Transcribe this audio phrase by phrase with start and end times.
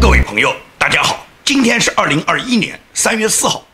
[0.00, 3.66] 各位朋友，大家好，今天是二零二一年三月四号。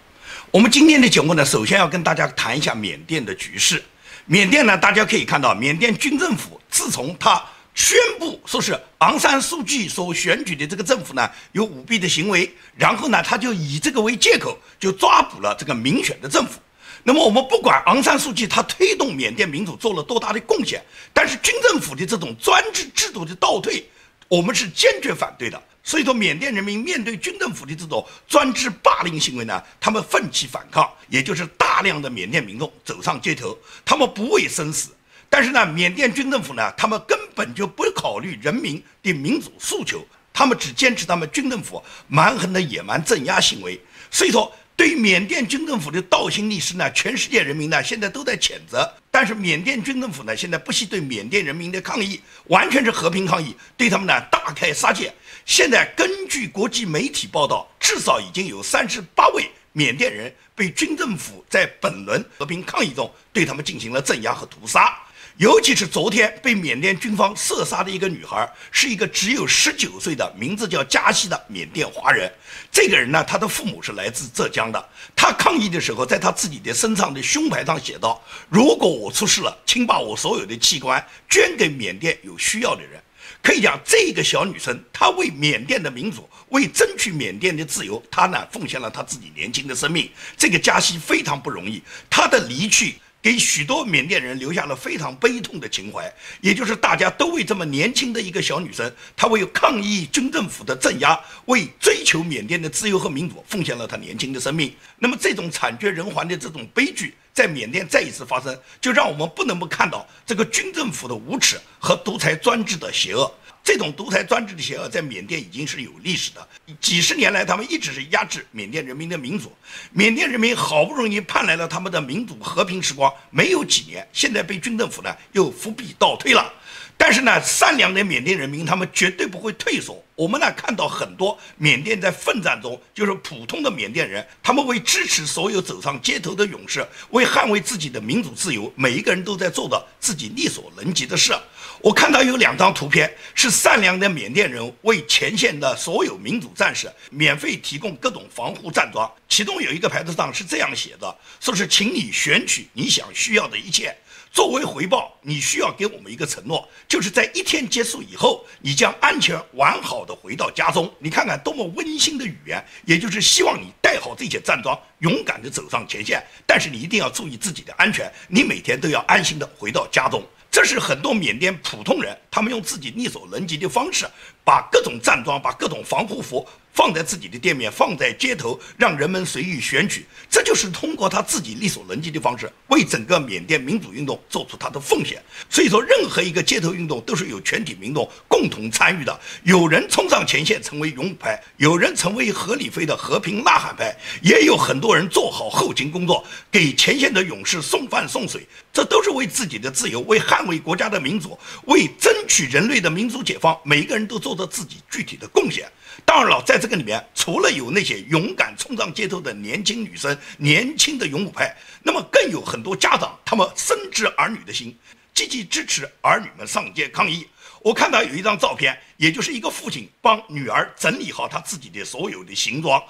[0.50, 3.84] 我们今天的节目呢，首先要跟大家谈一下缅甸的局势。
[4.24, 7.44] 缅甸呢，大家可以看到，缅甸军政府自从他
[7.74, 16.58] 宣布说是昂山素季所选举的这个政府呢有舞弊的行为，然后呢，他就以这个为借口，就抓捕了这个民选的政府。
[17.02, 23.86] 那么我们不管昂山素季他推动缅甸民主做了多大的贡献，但是军政府的这种专制制度的倒退，
[24.26, 25.62] 我们是坚决反对的。
[25.86, 34.90] 所以说，缅甸人民面对军政府的这种专制霸凌行为呢，他们奋起反抗，也就是大量的缅甸民众走上街头，他们不畏生死。
[35.28, 40.02] 但是呢，缅甸军政府呢，他们根本就不考虑人民的民主诉求，
[40.32, 43.78] 他们只坚持他们军政府蛮横的野蛮镇压行为。
[44.10, 44.50] 所以说。
[44.76, 48.92] 对缅甸军政府的倒行逆施呢，全世界人民呢现在都在谴责。
[49.08, 55.14] 但是缅甸军政府呢现在不惜对缅甸人民的抗议，完全是和平抗议，对他们呢大开杀戒。
[55.44, 64.98] 现在根据国际媒体报道，至少已经有三十八位缅甸人被军政府在本轮和平抗议中对他们进行了镇压和屠杀。
[65.36, 72.32] 尤其是昨天被缅甸军方射杀的一个女孩，是一个只有十九岁的，名字叫加西的缅甸华人。
[72.70, 74.88] 这个人呢，他的父母是来自浙江的。
[75.16, 83.02] 他抗议的时候，在他自己的身上的胸牌上写道：“如果我出事了，请把我所有的器官捐给缅甸有需要的人。”
[83.44, 90.10] 可以讲，这个小女生，她为缅甸的民主，为争取缅甸的自由，她呢奉献了她自己年轻的生命。
[90.34, 92.94] 这个加西非常不容易，她的离去。
[93.24, 104.76] 给许多缅甸人留下了非常悲痛的情怀，也就是大家都为这么年轻的一个小女生，她为抗议军政府的镇压，为追求缅甸的自由和民主，奉献了她年轻的生命。
[104.98, 113.34] 那么这种惨绝人寰的这种悲剧，在缅甸再一次发生，就让我们不能不看到这个军政府的无耻和独裁专制的邪恶。
[113.64, 116.46] 这种独裁专制的邪恶在缅甸已经是有历史的，
[116.82, 119.50] 几十年来他们一直是压制缅甸人民的民主。
[119.90, 126.52] 缅甸人民好不容易盼来了他们的民主和平时光，没有几年，现在被军政府呢又伏笔倒退了。
[126.96, 130.02] 但是呢，善良的缅甸人民他们绝对不会退缩。
[130.14, 141.34] 我们呢看到很多缅甸在奋战中，就是普通的缅甸人，他们为支持所有走上街头的勇士，为捍卫自己的民主自由，每一个人都在做着自己力所能及的事。
[141.80, 153.94] 我看到有两张图片，是善良的缅甸人为前线的所有民主战士免费提供各种防护战装，其中有一个牌子上是这样写的，说是请你选取你想需要的一切。
[154.34, 160.92] 作为回报，你需要给我们一个承诺，就是在一天结束以后，你将安全完好的回到家中。
[160.98, 166.20] 你看看多么温馨的语言，也就是希望你带好这些战装，勇敢地走上前线。
[166.44, 170.20] 但是你一定要注意自己的安全，你每天都要安心地回到家中。
[170.50, 174.04] 这是很多缅甸普通人，他们用自己力所能及的方式，
[174.44, 176.46] 把各种战装、把各种防护服。
[176.74, 185.22] 放在自己的店面，放在街头，让人们随意选取，这就是通过他自己力所能及的方式，为整个缅甸民主运动做出他的奉献。
[185.48, 189.20] 所以说，任何一个街头运动都是有全体民众共同参与的。
[189.44, 198.44] 有人冲上前线成为勇武派，有人成为合理飞的和平呐喊派，也有很多人做好后勤工作，给前线的勇士送饭送水。
[198.72, 205.70] 这都是为自己的自由，为捍卫国家的民主，为争取人类的民族解放，每一个人都做着自己具体的贡献。
[206.04, 214.76] 当然了，在这个里面，除了有那些勇敢冲上街头的年轻女生、年轻的勇武派，那么更有很多家长，他们深知儿女的心，
[215.14, 217.26] 积极支持儿女们上街抗议。
[217.62, 222.82] 我看到有一张照片，也就是一个父亲帮女儿整理好他自己的所有的行装。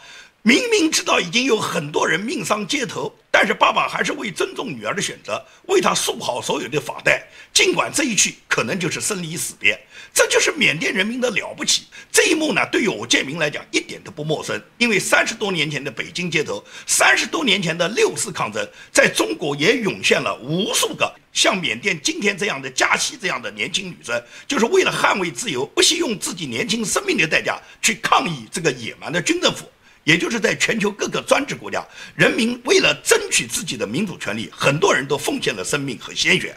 [0.43, 7.27] 明明知道已经有很多人命丧街头，但是爸爸还是为尊重女儿的选择，为她束好所有的发带。
[7.53, 9.81] 尽管这一去可能就是生离死别，
[10.15, 11.83] 这就是缅甸人民的了不起。
[12.13, 29.69] 这一幕呢，对于我建明来讲一点都不陌生，因为三十多年前的北京街头，三十多年前的六四抗争，在中国也涌现了无数个像缅甸今天这样的加西这样的年轻女生，就是为了捍卫自由，不惜用自己年轻生命的代价去抗议这个野蛮的军政府。
[30.05, 31.83] 也就是在全球各个专制国家，
[32.15, 36.55] 人民为了争取自己的民主权利，很多人都奉献了生命和鲜血。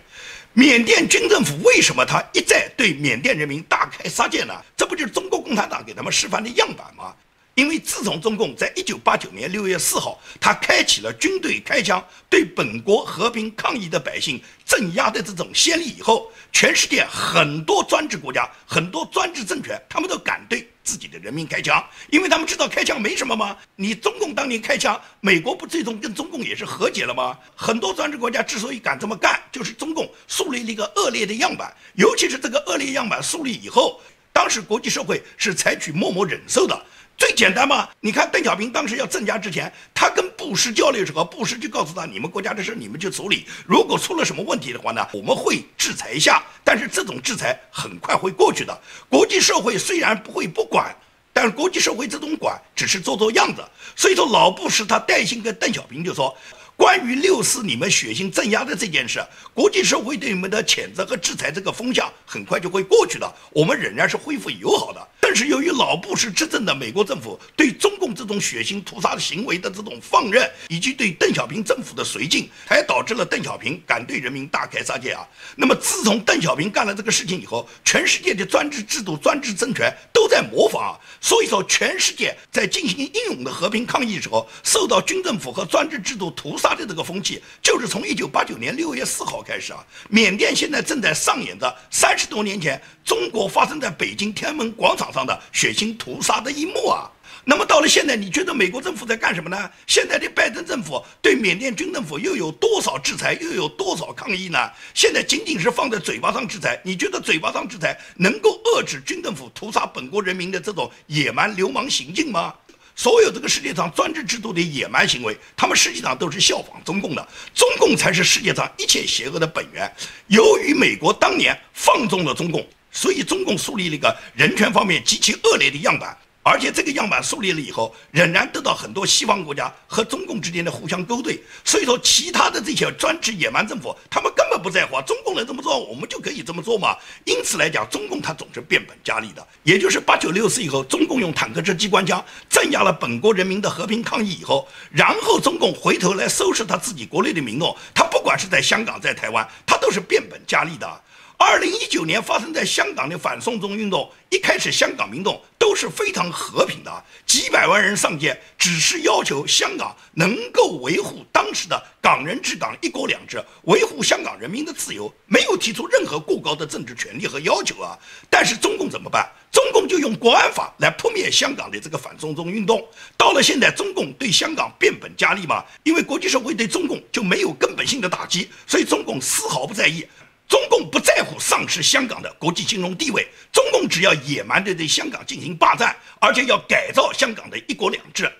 [0.57, 4.55] 缅甸军政府为什么他一再对缅甸人民大开杀戒呢？
[4.75, 7.13] 这不就是中国共产党给他们示范的样板吗？
[7.53, 23.57] 因为自从中共在一九八九年六月四号，他开启了军队开枪对本国和平抗议的百姓镇压的这种先例以后，全世界很多专制国家、很多专制政权，他们都敢对自己的人民开枪，因为他们知道开枪没什么吗？
[23.75, 27.37] 你中共当年开枪，美国不最终跟中共也是和解了吗？
[27.57, 33.99] 很多专制国家之所以敢这么干，就是中共树立了一个恶劣的样板，尤其是这个恶劣样板树立以后。
[34.37, 36.79] 当时国际社会是采取默默忍受的。
[37.17, 46.43] 最简单嘛，你看邓小平当时要镇压之前，他跟布什交流的时候，布什就告诉他：你们国家的事你们去处理，如果出了什么问题的话呢，我们会制裁一下。
[46.63, 48.79] 但是这种制裁很快会过去的。
[49.09, 50.95] 国际社会虽然不会不管，
[51.33, 53.63] 但是国际社会这种管只是做做样子。
[53.95, 56.37] 所以说，老布什他带薪跟邓小平就说。
[56.77, 59.19] 关于六四你们血腥镇压的这件事，
[59.51, 65.07] 国际社会对你们的谴责和制裁这个风向很快就会过去的，我们仍然是恢复友好的。
[65.37, 75.27] 是由于老布什执政的美国政府对中共这种血腥屠杀的行为的这种放任，以及对邓小平政府的绥靖，才导致了邓小平敢对人民大开杀戒啊。
[75.57, 86.77] 那么自从邓小平干了这个事情以后，全世界的专制制度、专制政权都在模仿啊，所以说全世界在进行英勇的和平抗议时候，受到军政府和专制制度屠杀。
[86.77, 89.83] 的这个风气就是从一九八九年六月四号开始啊！
[90.09, 97.11] 缅甸现在正在上演着三十多年前中国发生在北京天安门广场上的血腥屠杀的一幕啊！
[97.49, 99.71] 那么到了现在，你觉得美国政府在干什么呢？
[99.85, 104.57] 现在的拜登政府对缅甸军政府又有多少制裁，又有多少抗议呢？
[104.93, 112.53] 现在仅仅是放在嘴巴上制裁，你觉得嘴巴上制裁能够遏制军政府屠杀本国人民的这种野蛮流氓行径吗？
[112.97, 119.89] 所有这个世界上专制制度的野蛮行为，他们实际上都是效仿中共的，中共才是世界上一切邪恶的本源。
[120.27, 126.17] 由于美国当年放纵了中共，所以中共树立了一个人权方面极其恶劣的样板。
[126.41, 131.37] 而且这个样板树立了以后，仍然得到很多西方国家和中共之间的互相勾兑。
[131.65, 136.95] 所以说，其他的这些专制野蛮政府，他们根本不在乎，中共能这么做，我们就可以这么做嘛。
[137.25, 139.45] 因此来讲，中共它总是变本加厉的。
[139.63, 151.01] 也就是八九六四以后，中共用坦克车、机关枪镇压了本国人民的和平抗议以后，然后中共回头来收拾他自己国内的民众，他不管是在香港、在台湾，他都是变本加厉的。
[151.39, 167.95] 二零一九年发生在香港的反送中运动，一开始香港民众都是非常和平的，几百万人上街，只是要求香港能够维护当时的港人治港、一国两制，维护香港人民的自由，没有提出任何过高的政治权利和要求啊。
[168.31, 169.29] 但是中共怎么办？
[169.51, 172.83] 中共就用国安法来扑灭香港的这个反送中运动。
[173.15, 180.03] 到了现在，中共对香港变本加厉嘛，因为国际社会对中共就没有根本性的打击，所以中共丝毫不在意。
[180.47, 188.31] 中共不在乎丧失香港的国际金融地位，中共只要野蛮地对香港进行霸占，而且要改造香港的一国两制。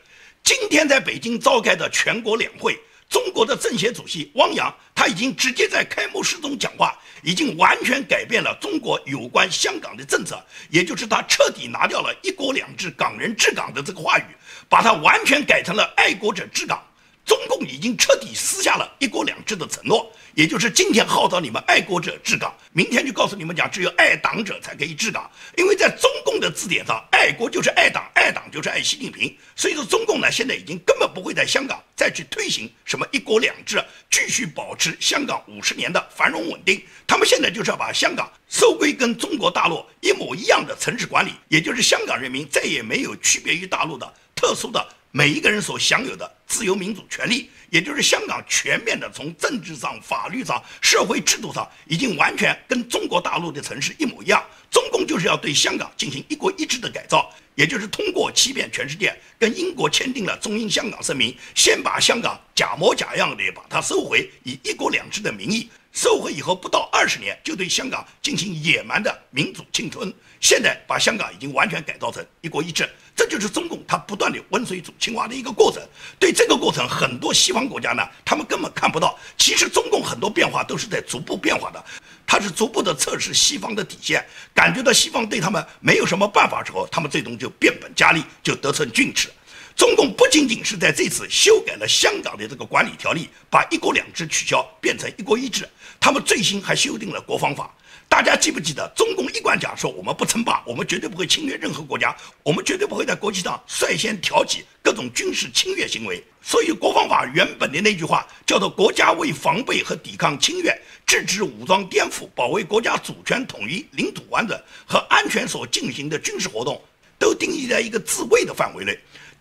[0.43, 14.23] 今天在北京召开的全国两会，中国的政协主席汪洋他已经直接在开幕式中讲话，已经完全改变了中国有关香港的政策，也就是他彻底拿掉了一国两制、港人治港的这个话语，
[14.69, 16.81] 把它完全改成了爱国者治港。
[17.27, 25.29] 中共已经彻底撕下了一国两制的承诺，也就是今天号召你们爱国者治港，明天就告诉你们讲只有爱党者才可以治港。
[25.57, 29.37] 因为在中共的字典上，爱国就是爱党，爱党就是爱习近平。
[29.57, 36.81] 所以说，中共呢现在已经根本不会在香港再去推行什么一国两制，继续保持香港五十年的繁荣稳定。
[37.05, 44.87] 他们现在就是要把香港收归跟中国大陆一模一样的城市管理，也就是香港人民再也没有区别于大陆的特殊的。
[45.11, 54.43] 每一个人所享有的自由民主权利，也就是香港全面的从政治上、法律上、社会制度上，已经完全跟中国大陆的城市一模一样。
[54.71, 70.13] 中共就是要对香港进行一国一制的改造，也就是通过欺骗全世界，跟英国签订了中英香港声明，先把香港假模假样的把它收回，以一国两制的名义收回以后，不到二十年就对香港进行野蛮的民主侵吞。
[70.39, 72.87] 现在把香港已经完全改造成一国一制。
[73.15, 75.81] 这就是中共它不断的温水煮青蛙的一个过程。
[76.19, 79.17] 对这个过程，很多西方国家呢，他们根本看不到。
[79.35, 81.83] 其实中共很多变化都是在逐步变化的，
[82.27, 89.29] 他是逐步的测试西方的底线，感觉到西方对他们没有什么办法之后，他们最终就变本加厉，就得寸进尺。
[89.77, 95.69] 中共不仅仅是在这次修改了香港的这个管理条例，把一国两制取消，变成一国一制，
[95.99, 97.73] 他们最新还修订了国防法。
[98.09, 106.23] 大家记不记得，中共一贯讲说，我们不称霸，我们绝对不会侵略任何国家，我们绝对不会在国际上率先挑起各种军事侵略行为。
[106.41, 116.81] 所以，国防法原本的那句话叫做“国家为防备和抵抗侵略，制止武装颠覆、保卫国家主权统一、领土完整和安全所进行的军事活动”，
[117.19, 118.97] 都定义在一个自卫的范围内。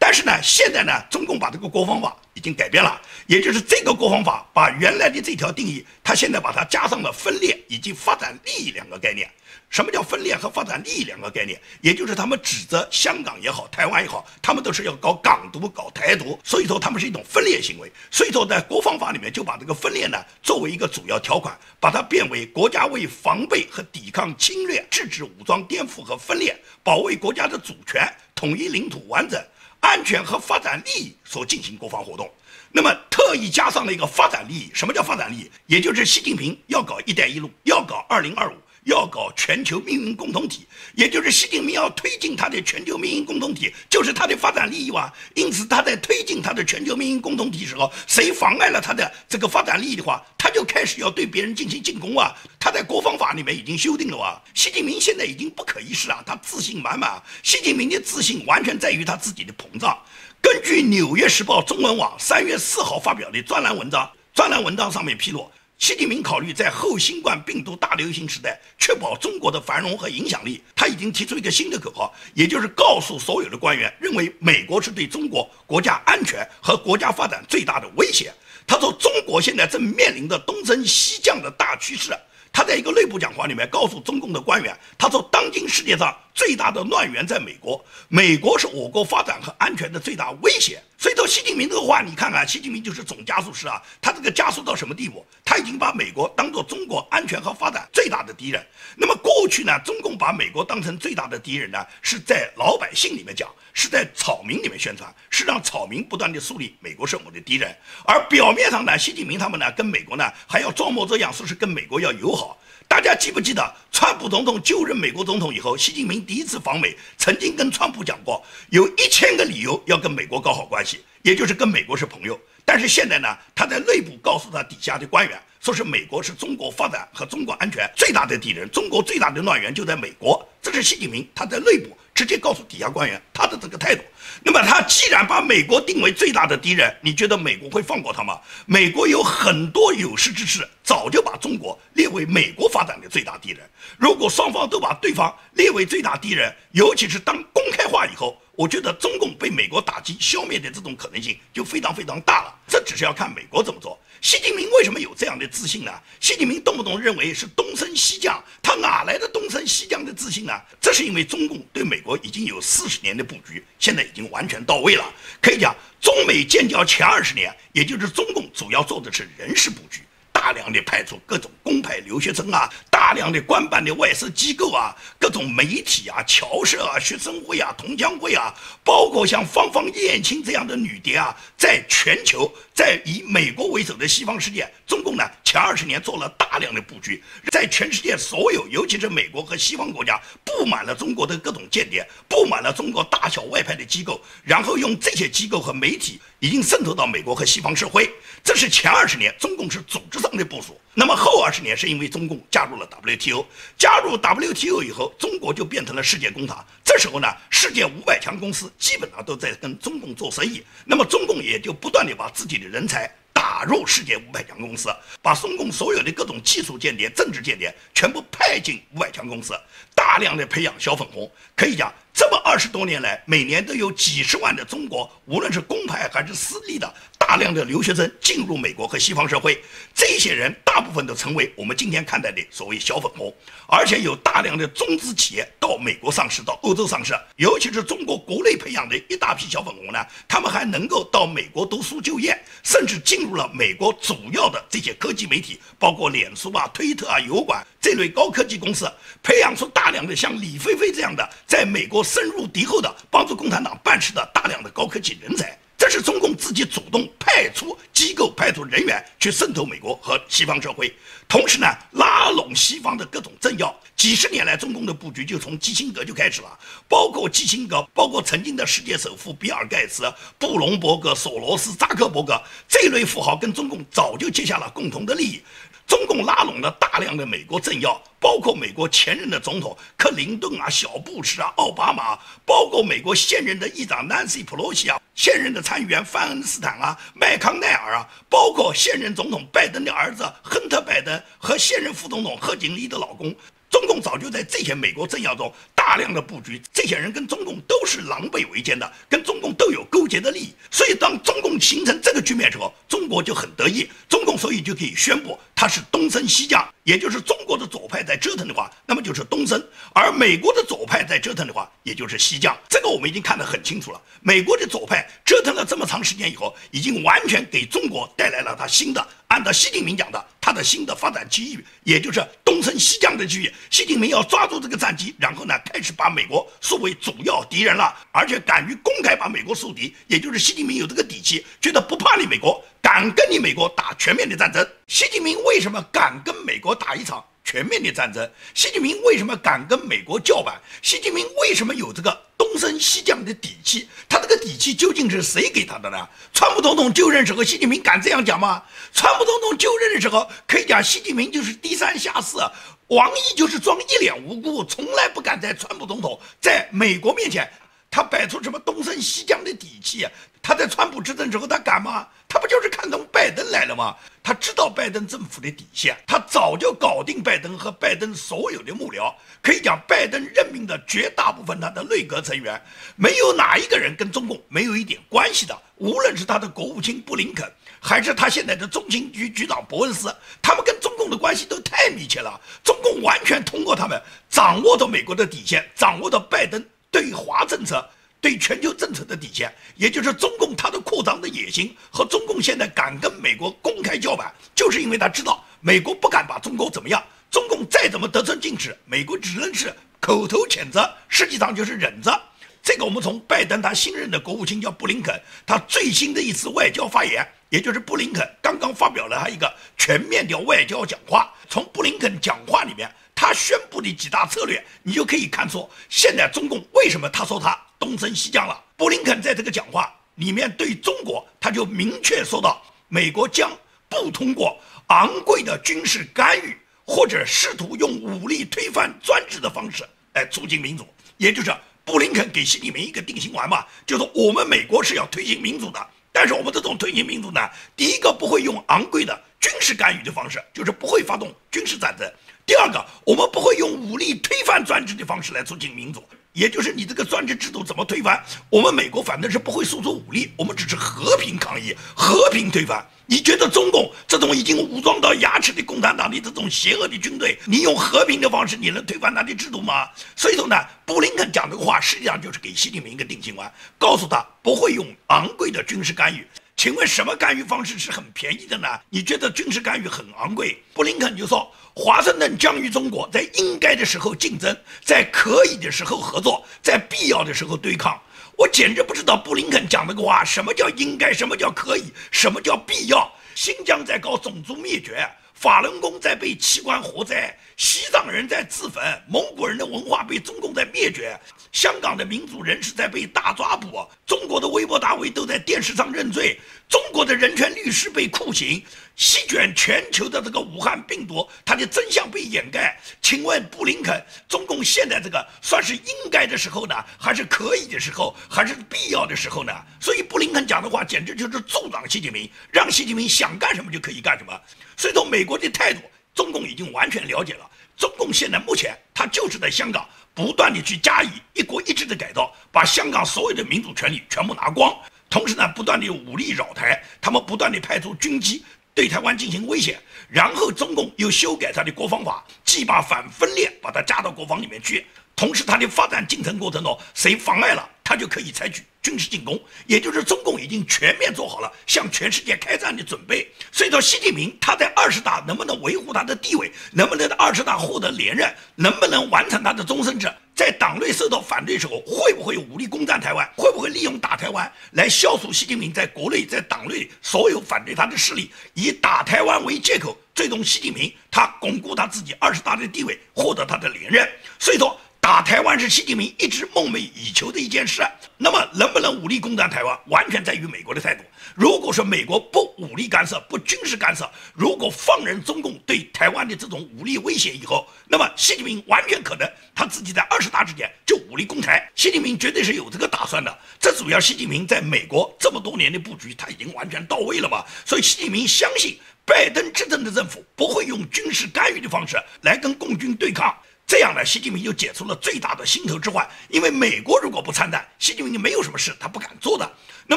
[0.07, 9.29] 但是呢，现在呢，中共把这个国防法已经改变了，也就是这个国防法把原来的这条定义，它现在把它加上了分裂以及发展利益两个概念。
[9.69, 11.61] 什么叫分裂和发展利益两个概念？
[11.81, 17.91] 也就是他们指责香港也好，台湾也好，他们都是要搞港独、搞台独，所以说他们是一种分裂行为。
[18.09, 29.45] 所以说在国防法里面就把这个分裂呢作为一个主要条款，把它变为国家为防备和抵抗侵略、制止武装颠覆和分裂、保卫国家的主权、统一领土完整。
[29.81, 32.31] 安全和发展利益所进行国防活动，
[32.73, 34.71] 那么特意加上了一个发展利益。
[34.75, 35.51] 什么叫发展利益？
[35.67, 38.57] 也就是习近平要搞“一带一路”，要搞“二零二五”。
[38.87, 40.65] 要搞全球命运共同体，
[40.95, 45.13] 也就是习近平要推进他的全球命运共同体，就是他的发展利益哇。
[45.35, 52.33] 因此，他在推进他的全球命运共同体时候，谁妨碍了他的这个发展利益的话，他就开始要对别人进行进攻啊。
[52.61, 54.41] 他在国防法里面已经修订了哇。
[54.55, 57.21] 习近平现在已经不可一世了，他自信满满。
[57.43, 59.99] 习近平的自信完全在于他自己的膨胀。
[60.41, 65.51] 根据《纽约时报》中文网三月四号发表的专栏文章，专栏文章上面披露。
[65.79, 78.33] 习近平考虑在后新冠病毒大流行时代确保中国的繁荣和影响力，他已经提出一个新的口号，也就是告诉所有的官员，认为美国是对中国国家安全和国家发展最大的威胁。
[78.67, 82.11] 他说，中国现在正面临着东升西降的大趋势。
[82.51, 90.81] 他在一个内部讲话里面告诉中共的官员，他说，当今世界上最大的乱源在美国，美国是我国发展和安全的最大威胁。
[90.99, 93.83] 所以说，习近平这个话，你看看，习近平就是总加速师啊。
[94.03, 95.25] 他这个加速到什么地步？
[95.45, 98.65] 他已经把美国当做中国安全和发展最大的敌人。
[98.97, 107.75] 那么过去呢，中共把美国当成最大的敌人呢，是在老百姓里面讲，是在草民里面宣传，是让草民不断的树立美国是我们的敌人。
[108.05, 112.59] 而表面上呢，习近平他们呢，跟美国呢还要装模作样，说是跟美国要友好。
[112.89, 122.39] 大家记不记得，川普总统就任美国总统以后，习近平第一次访美，曾经跟川普讲过，有一千个理由要跟美国搞好关系，也就是跟美国是朋友。
[122.65, 130.47] 但是现在呢，他在内部告诉他底下的官员，说是美国是中国发展和中国安全最大的敌人，中国最大的乱源就在美国。
[130.63, 134.03] 这是习近平他在内部直接告诉底下官员他的这个态度。
[134.43, 138.41] 那么他既然把美国定为最大的敌人，你觉得美国会放过他吗？
[138.65, 143.61] 美国有很多有识之士早就把中国列为美国发展的最大敌人。
[143.99, 148.41] 如果双方都把对方列为最大敌人，尤其是当公开化以后。
[148.57, 152.59] 我觉得中共被美国打击消灭的这种可能性就非常非常大了。
[152.67, 153.99] 这只是要看美国怎么做。
[154.23, 155.93] 习近平为什么有这样的自信呢？
[156.21, 160.53] 习近平动不动认为是东升西降，他哪来的东升西降的自信呢？
[160.81, 165.05] 这是因为中共对美国已经有四十年的布局，现在已经完全到位了。
[165.43, 170.01] 可以讲，中美建交前二十年，也就是中共主要做的是人事布局。
[170.47, 198.13] 大量的派出各种公派留学生啊，大量的官办的外事机构啊，各种媒体啊，侨社啊，学生会啊，同乡会啊，包括像芳芳、燕青这样的女谍啊，在全球，在以美国为首的西方世界，中共呢前二十年做了大量的布局，在全世界所有，尤其是美国和西方国家，布满了中国的各种间谍，布满了中国大小外派的机构，然后用这些机构和媒体已经渗透到美国和西方社会。
[198.45, 203.45] 这是前二十年中共是组织上的部署，那么后二十年是因为中共加入了 WTO，
[203.77, 206.65] 加入 WTO 以后，中国就变成了世界工厂。
[206.83, 214.89] 这时候呢，世界五百强公司基本上都在跟中共做生意，那么中共也就不断地把自己的人才打入世界五百强公司，
[215.21, 219.53] 把中共所有的各种技术间谍、政治间谍全部派进五百强公司，
[219.97, 221.29] 大量的培养小粉红。
[221.57, 226.95] 可以讲，这么二十多年来，每年都有几十万的中国，无论是公派还是私立的。
[227.19, 229.61] 大量的留学生进入美国和西方社会，
[229.93, 233.35] 这些人大部分都成为我们今天看待的所谓小粉红，
[233.67, 248.85] 而且有大量的中资企业到美国上市，到欧洲上市，尤其是中国国内培养的一大批小粉红呢，他们还能够到美国读书就业，甚至进入了美国主要的这些科技媒体，包括脸书啊、推特啊、油管这类高科技公司，
[249.23, 255.57] 培养出大量的像李飞飞这样的在美国深入敌后的帮助共产党办事的大量的高科技人才。
[255.79, 260.93] 这是中共自己主动派出机构、派出人员去渗透美国和西方社会，
[261.29, 263.73] 同时呢，拉拢西方的各种政要。
[263.95, 275.41] 几十年来，中共的布局就从基辛格就开始了，包括基辛格，包括曾经的世界首富比尔盖茨、布隆伯格、索罗斯、扎克伯格这类富豪，跟中共早就结下了共同的利益。
[275.87, 293.35] 中共拉拢了大量的美国政要，包括美国前任的总统克林顿啊、小布什啊、奥巴马，包括美国现任的议长南希·普洛西啊、现任的参议员范恩斯坦啊、麦康奈尔啊，包括现任总统拜登的儿子亨特·拜登和现任副总统贺锦丽的老公。
[293.71, 300.55] 中共早就在这些美国政要中大量的布局，这些人跟中共都是狼狈为奸的，跟中共都有勾结的利益。
[300.71, 309.61] 所以，当中共形成这个局面时候，中国就很得意，中共所以就可以宣布它是东升西降，也就是中国的左派在折腾的话，那么就是东升；
[309.95, 312.57] 而美国的左派在折腾的话，也就是西降。
[312.69, 314.01] 这个我们已经看得很清楚了。
[314.21, 319.07] 美国的左派折腾了这么长时间以后，已经完全给中国带来了它新的。
[319.37, 323.53] 按照习近平讲的，他的新的发展机遇，也就是东升西降的机遇。
[323.71, 334.67] 习近平要抓住这个战机，然后呢，开始把美国视为主要敌人了，而且敢于公开把美国树敌，也就是习近平有这个底气，觉得不怕你美国，敢跟你美国打全面的战争。
[334.87, 337.23] 习近平为什么敢跟美国打一场？
[337.57, 340.61] 全面的战争，习近平为什么敢跟美国叫板？
[340.83, 343.89] 习近平为什么有这个东升西降的底气？
[344.07, 346.07] 他这个底气究竟是谁给他的呢？
[346.35, 348.63] 川普总统就任时候，习近平敢这样讲吗？
[348.93, 352.41] 川普总统就任的时候，可以讲习近平就是低三下四，
[352.89, 357.51] 王毅就是装一脸无辜，从来不敢在川普总统在美国面前，
[357.91, 360.07] 他摆出什么东升西降的底气？
[360.47, 362.07] 他在川普执政时候，他敢吗？
[362.29, 363.97] 他不就是看中拜登来了吗？
[364.23, 369.13] 他知道拜登政府的底线，他早就搞定拜登和拜登所有的幕僚。
[369.43, 372.63] 可以讲，拜登任命的绝大部分他的内阁成员，
[372.95, 375.63] 没有哪一个人跟中共没有一点关系的。
[375.79, 382.41] 无论是他的国务卿布林肯，还是他现在的中情局局长伯恩斯，他们跟中共的关系都太密切了。
[382.63, 384.01] 中共完全通过他们
[384.31, 387.85] 掌握着美国的底线，掌握着拜登对华政策。
[388.21, 402.21] 对全球政策的底线，也就是中共它的扩张的野心和中共现在敢跟美国公开叫板，就是因为他知道美国不敢把中国怎么样，中共再怎么得寸进尺，美国只能是口头谴责，实际上就是忍着。
[402.63, 412.91] 这个我们从拜登他新任的国务卿叫布林肯，他最新的一次外交发言，也就是布林肯刚刚发表了他一个全面的外交讲话，从布林肯讲话里面。
[413.19, 418.63] 他宣布的几大策略，你就可以看出现在中共为什么他说他东升西降了。
[418.77, 423.51] 布林肯在这个讲话里面对中国，他就明确说到，美国将
[423.89, 430.87] 不通过昂贵的军事干预或者试图用武力推翻专制的方式来促进民主。
[431.17, 431.51] 也就是
[431.85, 437.41] 布林肯给习近平一个定心丸嘛，就是我们美国是要推行民主的，但是我们这种推行民主呢，
[437.75, 442.07] 第一个不会用昂贵的军事干预的方式，就是不会发动军事战争。
[442.45, 446.03] 第二个，我们不会用武力推翻专制的方式来促进民主，
[446.37, 452.87] 也就是你这个专制制度怎么推翻，我们美国反正是不会诉诸武力，我们只是和平抗议、和平推翻。
[453.07, 459.89] 你觉得中共这种已经武装到牙齿的共产党的这种邪恶的军队，你用和平的方式，你能推翻他的制度吗？
[460.15, 466.27] 所以说呢，布林肯讲这个话，实际上就是给习近平一个定心丸，告诉他不会用昂贵的军事干预。
[466.57, 468.67] 请问什么干预方式是很便宜的呢？
[468.89, 470.57] 你觉得军事干预很昂贵？
[470.73, 478.01] 布林肯就说，华盛顿将与中国在应该的时候竞争，在可以的时候合作，在必要的时候对抗。
[478.39, 483.07] 我简直不知道布林肯讲那个话，什么叫应该，什么叫可以，什么叫必要？
[483.35, 485.07] 新疆在搞种族灭绝。
[485.35, 491.19] 法轮功在被器官活摘，西藏人在自焚，蒙古人文化被中共在灭绝，
[491.53, 498.63] 香港的民主人士在被大抓捕，中国的微博大 V 都在电视上认罪，中国的人权律师被酷刑，
[498.95, 502.79] 席卷全球的这个武汉病毒，它的真相被掩盖。
[503.03, 509.53] 请问布林肯，中共现在这个算是应该的时候呢，还是可以的时候，还是必要的时候呢？
[509.81, 514.33] 所以布林肯讲的话简直就是助长习近平，让习近平想干什么就可以干什么。
[514.77, 515.81] 所以说，美国的态度，
[516.15, 517.51] 中共已经完全了解了。
[517.77, 524.75] 中共现在目前，他就是在香港不断的去加以一国一制的改造，把香港所有的民主权利全部拿光。
[525.11, 528.43] 同时呢，不断的武力扰台，他们不断的派出军机
[528.75, 529.79] 对台湾进行威胁。
[530.09, 538.63] 然后，中共又修改他的国防法，既把反分裂把它加到国防里面去，同时它的发展进程过程中，谁妨碍了，他就可以采取。
[538.83, 543.29] 军事进攻，也就是中共已经全面做好了向全世界开战的准备。
[543.51, 564.09] 所以说，习近平他在二十大能不能维护他的地位，能不能在二十大获得连任，能不能完成他的终身制，在党内受到反对时候，会不会武力攻占台湾，会不会利用打台湾来消除习近平在国内在党内所有反对他的势力，以打台湾为借口，最终习近平他巩固他自己二十大的地位，获得他的连任。
[564.39, 564.79] 所以说。
[565.07, 567.81] 打台湾是习近平一直梦寐以求的一件事，
[568.19, 571.05] 那么能不能武力攻占台湾，完全在于美国的态度。
[571.37, 581.71] 如果说美国不武力干涉、不军事干涉，如果放任中共对台湾的这种武力威胁以后，那么习近平完全可能他自己在二十大之前就武力攻台。
[581.77, 583.39] 习近平绝对是有这个打算的。
[583.61, 587.45] 这主要习近平在美国这么多年的布局，他已经完全到位了嘛？
[587.65, 593.33] 所以习近平相信拜登执政的政府不会用军事干预的方式来跟共军对抗。
[593.67, 596.09] 这样呢，习近平就解除了最大的心头之患。
[596.29, 599.51] 因为美国如果不参战，习近平就没有什么事他不敢做的。
[599.89, 599.97] 那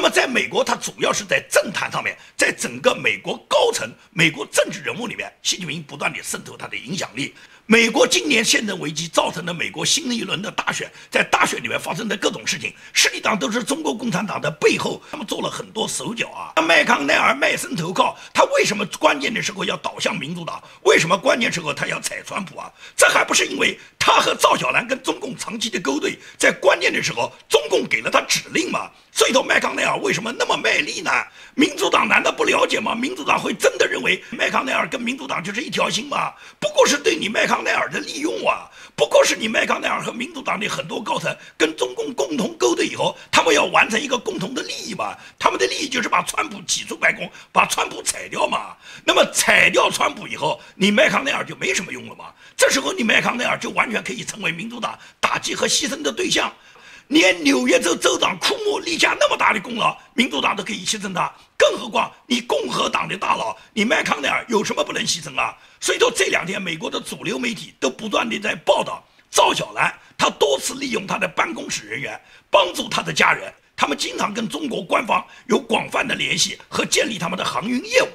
[0.00, 7.34] 么在美国，他主要是在政坛上面，在整个美国高层、美国政治人物里面，习近平不断地渗透他的影响力。
[7.70, 16.60] 美国今年宪政危机造成的美国新一轮的大选，在大选里面发生的各种事情，实际上都是中国共产党的背后，他们做了很多手脚啊。
[16.60, 20.60] 麦康奈尔卖身投靠，他为什么关键的时候要倒向民主党？
[20.82, 22.68] 为什么关键时候他要踩川普啊？
[22.96, 28.90] 这还不是因为他和赵小兰跟中共长期的勾兑，在关键的时候，中共给了他指令吗？
[29.12, 31.10] 所以说麦康奈尔为什么那么卖力呢？
[31.54, 32.94] 民主党难道不了解吗？
[32.94, 36.32] 民主党会真的认为麦康奈尔跟民主党就是一条心吗？
[36.58, 37.60] 不过是对你麦康。
[37.62, 45.14] 奈尔的利用啊，不过是你麦康奈尔和民主党的很多高层跟中共共同勾兑以后，他们要完成一个共同的利益嘛？
[45.38, 48.74] 他们的利益就是把川普挤出白宫，把川普踩掉嘛？
[49.04, 52.32] 那么踩掉川普以后，你麦康奈尔就没什么用了嘛？
[52.56, 56.50] 这时候你麦康奈尔就完全可以成为民主党打击和牺牲的对象。
[57.10, 65.52] 连纽约州州长库莫立下那么大的功劳，民主党都可以牺牲他，更何况你共和党的大佬，你麦康奈尔有什么不能牺牲啊？
[65.80, 78.08] 所以说这两天美国的主流媒体都不断的在报道赵小兰，他多次利用他的办公室人员帮助他的家人，他们经常跟中国官方有广泛的联系和建立他们的航运业务。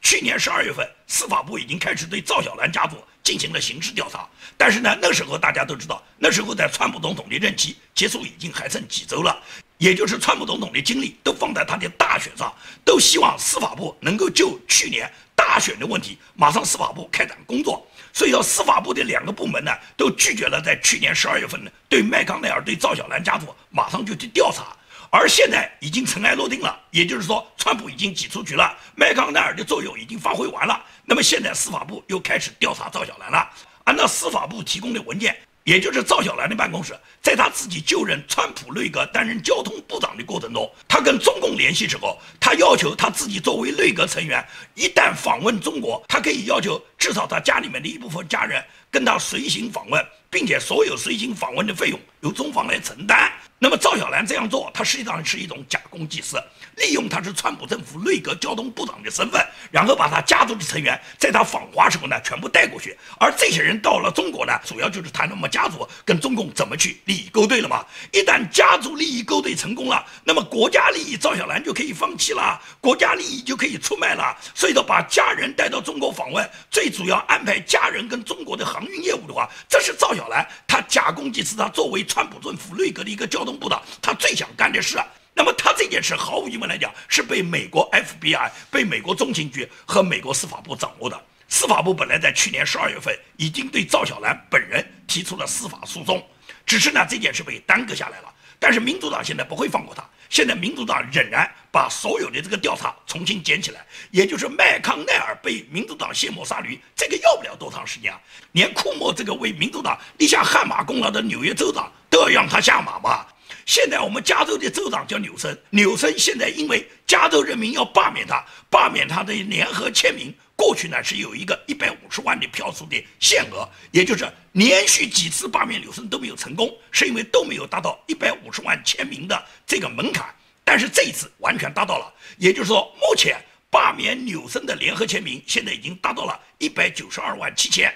[0.00, 4.28] 去年十二月份，司法部已经开始对赵小兰家族进行了刑事调查。
[4.56, 9.42] 但是呢，那时候大家都知道，那时候在川普总统的任期结束已经还剩几周了，
[9.78, 12.52] 也就是川普总统的精力都放在他的大选上，
[12.84, 17.84] 都希望司法部能够就去年大选的问题马上司法部开展工作。
[18.12, 24.76] 所以说，司法部的两个部门呢，都拒绝了在去年十二月份呢对麦康奈尔、对赵小兰家族马上就去调查。
[25.14, 30.82] 而现在已经尘埃落定了，也就是说，川普已经挤出局了，麦康奈尔的作用已经发挥完了。
[31.04, 33.46] 那么现在司法部又开始调查赵小兰了。
[33.84, 44.42] 按照司法部提供的文件，也就是赵小兰的办公室，在他自己就任川普内阁担任交通部长的过程中，他跟中共联系之后，他要求他自己作为内阁成员，
[44.74, 53.32] 一旦访问中国，他可以要求至少他家里面的一部分家人跟他随行访问，并且所有随行访问的费用由中方来承担。
[53.58, 56.36] 那么赵小兰这样做，他实际上是一种假公济私，
[56.78, 67.86] 利用他是川普政府内阁交通部长的身份，然后把他家族的成员在他访华时候呢全部带过去，而这些人到了中国呢，主要就是谈他们家族跟中共怎么去利益勾兑了嘛。
[68.10, 74.36] 一旦家族利益勾兑成功了，那么国家利益赵小兰就可以放弃了，国家利益就可以出卖了。
[74.56, 83.52] 所以说，把家人带到中国访问，最主要安排家人跟中国的行航运业务的话，这是赵小兰他假公济私，他作为川普政府内阁的一个交通。
[83.62, 84.98] 部长他最想干的事，
[85.34, 91.22] 那么他这件事毫无疑问来讲是被美国 FBI、被美国中情局和美国司法部掌握的。
[91.48, 96.26] 司法部本来在去年十二月份已经对赵小兰本人提出了司法诉讼，
[96.66, 98.34] 只是呢这件事被耽搁下来了。
[98.58, 108.18] 但是民主党现在不会放过他，现在民主党仍然把所有的这个调查重新捡起来，也就是麦康奈尔被民主党卸磨杀驴，这个要不了多长时间啊！
[108.52, 113.28] 连库莫这个为民主党立下汗马功劳的纽约州长都要让他下马吧？
[113.66, 130.32] 现在我们加州的州长叫纽森，纽森现在因为加州人民要罢免他，罢免他的联合签名，过去呢是有一个一百五十万的票数的限额，也就是连续几次罢免纽森都没有成功，是因为都没有达到一百五十万签名的这个门槛。
[130.62, 133.36] 但是这一次完全达到了，也就是说，目前
[133.70, 137.92] 罢免纽森的联合签名现在已经达到了一百九十二万七千，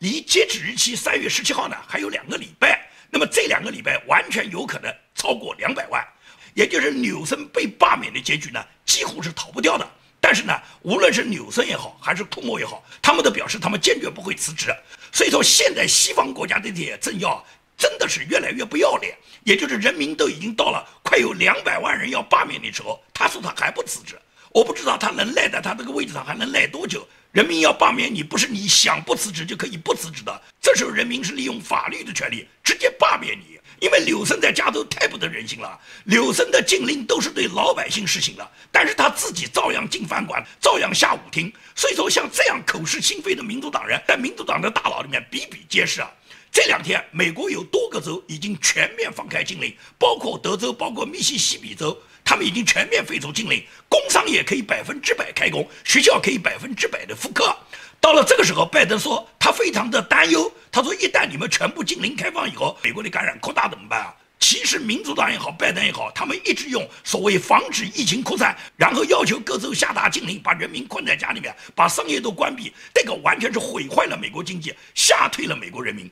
[0.00, 2.84] 离截止日期三月十七号呢还有两个礼拜。
[3.10, 6.04] 那么这两个礼拜完全有可能超过两百万，
[6.52, 9.88] 也就是纽森被罢免的结局呢，几乎是逃不掉的。
[10.28, 14.66] 但是呢，无论是纽森也好，还是库莫也好，他们都表示他们坚决不会辞职。
[15.10, 17.42] 所以说，现在西方国家的这些政要
[17.78, 24.20] 真的是越来越不要脸，也就是人民都已经到了快有两百万人要罢免的时候，他说他还不辞职，
[24.52, 27.08] 我不知道他能赖在他这个位置上还能赖多久。
[27.32, 30.42] 人民要罢免你，不是你想不辞职就可以不辞职的。
[30.60, 33.58] 这时候，人民是利用法律的权利直接罢免你。
[33.80, 41.52] 因为柳森在加州太不得人心了，柳森的禁令都是对老百姓实行的，但是他自己照样进饭馆，照样下舞厅。
[41.74, 46.10] 所以说，像这样口是心非的民主党人，在民主党的大佬里面比比皆是啊。
[46.50, 51.96] 这两天，美国有多个州已经全面放开禁令，包括德州，包括密西西比州。
[52.24, 57.56] 他们已经全面废除禁令，工商业可以百分之百开工，学校可以百分之百的复课。
[58.00, 64.14] 到了这个时候，拜登说他非常的担忧，他说一旦你们全部禁令开放以后，美国的感染扩大怎么办啊？
[64.40, 76.08] 其实民主党也好，拜登也好，他们一直用所谓防止疫情扩散，然后要求各州下达禁令，把人民困在家里面，把商业都关闭，这个完全是毁坏了美国经济，吓退了美国人民。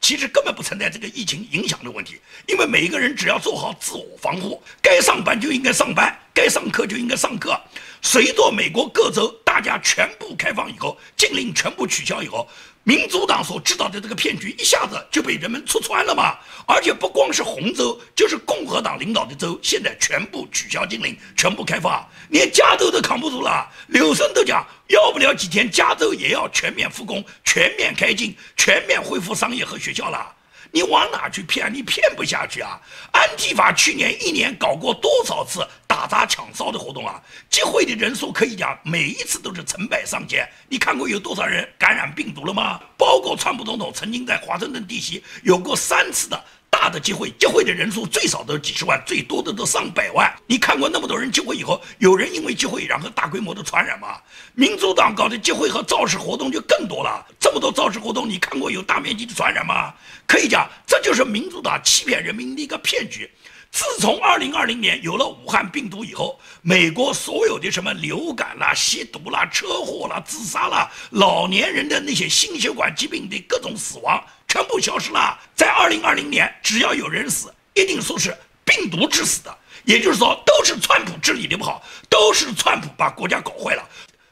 [0.00, 7.58] 其实根本不存在这个疫情影响的问题，因为每一个人只要做好自我防护，该上班就应该上班，该上课就应该上课。
[8.02, 12.48] 随着美国各州大家全部开放以后，禁令全部取消以后。
[12.82, 16.36] 民主党所制造的这个骗局一下子就被人们戳穿了嘛！
[16.66, 23.70] 而且不光是红州，就是共和党领导的州，现在全部取消禁令，全部开放，连加州都扛不住了。
[23.86, 30.34] 柳森都讲，要不了几天，加州也要全面复工、全面开禁、全面恢复商业和学校了。
[30.72, 31.72] 你往哪去骗？
[31.72, 32.80] 你骗不下去啊！
[33.12, 35.64] 安提法去年一年搞过多少次
[35.94, 37.22] 打砸抢烧的活动啊？
[37.48, 40.44] 集会的人数可以讲每一次都是成百上千。
[40.68, 42.80] 你看过有多少人感染病毒了吗？
[42.98, 46.44] 包括川普总统曾经在华盛顿地区有过三次的。
[46.68, 50.28] 大的集会，集会的人数最少都几十万，最多的都上百万。
[50.48, 54.20] 你看过那么多人集会以后，有人因为集会然后大规模的传染吗？
[54.54, 57.24] 民主党搞的集会和造势活动就更多了。
[57.38, 59.94] 这么多造势活动，你看过有大面积的传染吗？
[60.26, 63.30] 可以讲，这就是民主党欺骗人民的一个骗局。
[63.74, 74.24] 自从二零二零年有了武汉病毒以后，美国所有的什么流感啦、吸毒啦、车祸啦、自杀啦、老年人的那些心血管疾病的各种死亡。
[74.46, 75.36] 全部消失了。
[75.56, 78.32] 在二零二零年，只要有人死，一定说是
[78.64, 83.82] 病毒致死的，也就是说，都是川普治理的不好，都是川普把国家搞坏了。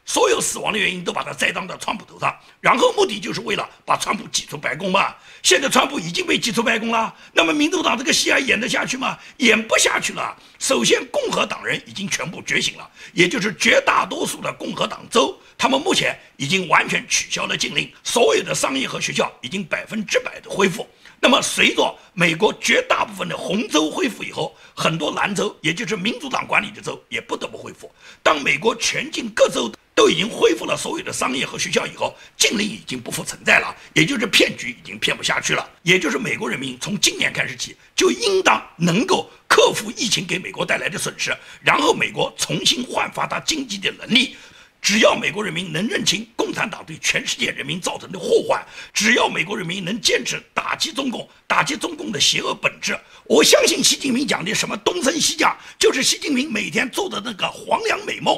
[0.05, 5.15] 所有死亡的原因都把它栽赃到川普头上，然后目的就是为了把川普挤出白宫嘛。
[5.43, 9.17] 现在川普已经被挤出白宫了，那么民主党这个戏还演得下去吗？
[9.39, 10.37] 演不下去了。
[10.59, 20.87] 首先，共和党人已经全部觉醒了，也就是绝大多数的共和党州，他们目前已经完全取消了禁令，所有的商业和学校已经百分之百的恢复。
[21.21, 27.89] 那么，随着美国绝大部分的红州恢复以后，很多蓝州，也就是民主党管理的州，也不得不恢复。
[28.25, 29.71] 当美国全境各州
[30.03, 35.65] 都已经恢复了所有的商业和学校以后，禁令已经不复存在了，也就是骗局已经骗不下去了。
[35.85, 44.35] 也就是美国人民从今年开始起，就应当能够克服疫情给美国带来的损失，然后美国重新焕发它经济的能力。
[44.81, 48.61] 只要美国人民能认清共产党对全世界人民造成的祸患，
[48.93, 58.37] 只要美国人民能坚持打击中共、打击中共的邪恶本质，我相信习近平讲的什么东升西降，就是习近平每天做的那个黄粱美梦。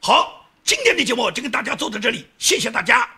[0.00, 3.15] 好，今天的节目就跟大家做到这里，谢谢大家。